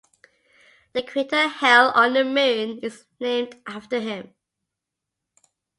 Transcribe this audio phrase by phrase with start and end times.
[0.93, 4.33] The crater Hell on the Moon is named after him.